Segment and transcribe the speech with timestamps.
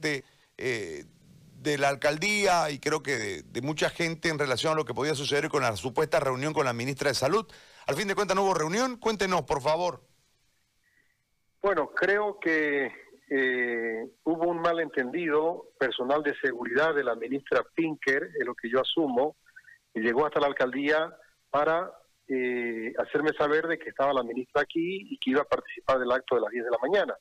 [0.00, 0.24] de,
[0.56, 1.04] eh,
[1.60, 5.14] de la alcaldía y creo que de, mucha gente en relación a lo que podía
[5.14, 7.46] suceder con la supuesta reunión con la ministra de Salud.
[7.86, 8.96] Al fin de cuentas no hubo reunión.
[8.96, 10.02] Cuéntenos, por favor.
[11.60, 12.92] Bueno, creo que
[13.30, 18.80] eh, hubo un malentendido personal de seguridad de la ministra Pinker, en lo que yo
[18.80, 19.36] asumo,
[19.92, 21.12] y llegó hasta la alcaldía
[21.50, 21.90] para
[22.28, 26.12] eh, hacerme saber de que estaba la ministra aquí y que iba a participar del
[26.12, 27.16] acto de las 10 de la mañana.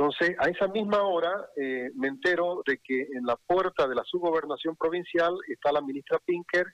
[0.00, 4.02] Entonces, a esa misma hora eh, me entero de que en la puerta de la
[4.02, 6.64] subgobernación provincial está la ministra Pinker,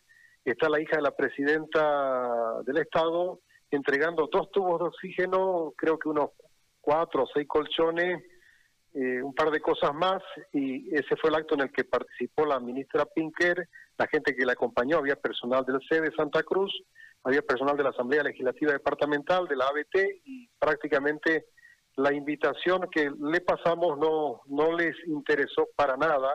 [0.45, 6.09] está la hija de la presidenta del Estado, entregando dos tubos de oxígeno, creo que
[6.09, 6.31] unos
[6.81, 8.23] cuatro o seis colchones,
[8.95, 10.23] eh, un par de cosas más,
[10.53, 14.47] y ese fue el acto en el que participó la ministra Pinker, la gente que
[14.47, 16.73] la acompañó, había personal del C de Santa Cruz,
[17.25, 21.47] había personal de la Asamblea Legislativa Departamental, de la ABT, y prácticamente
[21.97, 26.31] la invitación que le pasamos no, no les interesó para nada,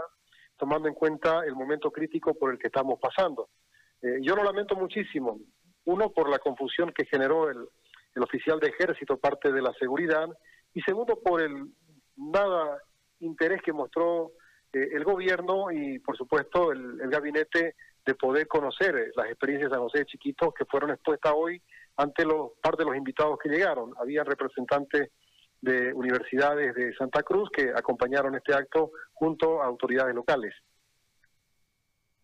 [0.58, 3.50] tomando en cuenta el momento crítico por el que estamos pasando.
[4.02, 5.40] Eh, yo lo lamento muchísimo,
[5.86, 7.58] uno por la confusión que generó el,
[8.16, 10.28] el oficial de ejército, parte de la seguridad,
[10.74, 11.72] y segundo por el
[12.16, 12.82] nada
[13.20, 14.32] interés que mostró
[14.74, 19.76] eh, el gobierno y por supuesto el, gabinete de poder conocer eh, las experiencias de
[19.76, 21.62] San José de Chiquitos que fueron expuestas hoy
[21.98, 23.94] ante los parte de los invitados que llegaron.
[24.00, 25.10] Había representantes
[25.62, 30.54] de universidades de Santa Cruz que acompañaron este acto junto a autoridades locales.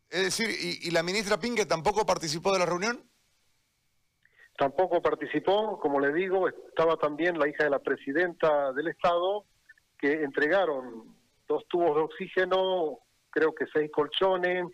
[0.09, 3.03] Es decir, ¿y, y la ministra Pingue tampoco participó de la reunión?
[4.58, 9.45] Tampoco participó, como le digo, estaba también la hija de la presidenta del Estado,
[9.99, 11.15] que entregaron
[11.47, 12.99] dos tubos de oxígeno,
[13.30, 14.65] creo que seis colchones,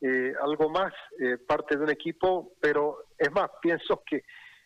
[0.00, 4.22] eh, algo más, eh, parte de un equipo, pero es más, pienso que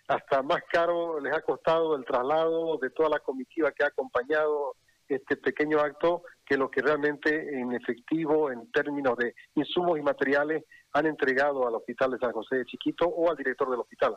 [0.09, 4.75] hasta más caro les ha costado el traslado de toda la comitiva que ha acompañado
[5.07, 10.65] este pequeño acto que lo que realmente en efectivo, en términos de insumos y materiales,
[10.93, 14.17] han entregado al Hospital de San José de Chiquito o al director del hospital.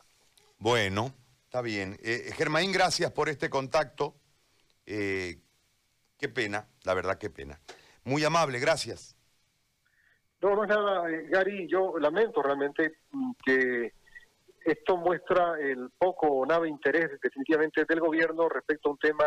[0.58, 1.12] Bueno,
[1.44, 1.98] está bien.
[2.02, 4.16] Eh, Germain, gracias por este contacto.
[4.86, 5.42] Eh,
[6.18, 7.60] qué pena, la verdad, qué pena.
[8.06, 9.18] Muy amable, gracias.
[10.42, 13.00] No, no es nada, eh, Gary, yo lamento realmente
[13.46, 13.94] que
[14.66, 19.26] esto muestra el poco o nada interés definitivamente del gobierno respecto a un tema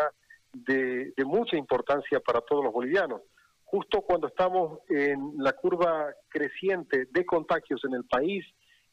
[0.53, 3.21] de, de mucha importancia para todos los bolivianos.
[3.65, 8.45] Justo cuando estamos en la curva creciente de contagios en el país,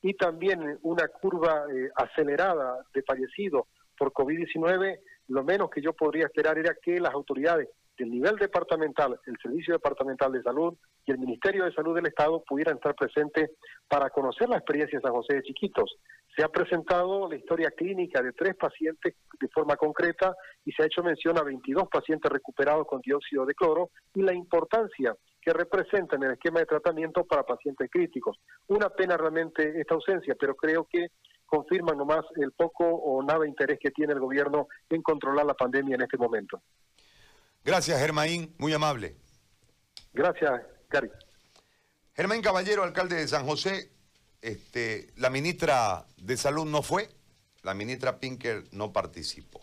[0.02, 3.66] y también una curva eh, acelerada de fallecidos
[3.96, 4.98] por COVID-19,
[5.28, 9.74] lo menos que yo podría esperar era que las autoridades del nivel departamental, el Servicio
[9.74, 13.50] Departamental de Salud y el Ministerio de Salud del Estado pudieran estar presentes
[13.88, 15.96] para conocer la experiencia de San José de Chiquitos.
[16.36, 20.86] Se ha presentado la historia clínica de tres pacientes de forma concreta y se ha
[20.86, 26.22] hecho mención a 22 pacientes recuperados con dióxido de cloro y la importancia que representan
[26.22, 28.38] el esquema de tratamiento para pacientes críticos.
[28.68, 31.08] Una pena realmente esta ausencia, pero creo que
[31.44, 35.96] confirma nomás el poco o nada interés que tiene el gobierno en controlar la pandemia
[35.96, 36.62] en este momento.
[37.64, 39.16] Gracias, Germaín, muy amable.
[40.12, 41.10] Gracias, Gary.
[42.14, 43.90] Germain Caballero, alcalde de San José,
[44.42, 47.08] este, la ministra de Salud no fue,
[47.62, 49.60] la ministra Pinker no participó.